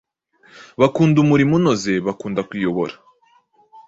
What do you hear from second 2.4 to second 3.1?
kuyobora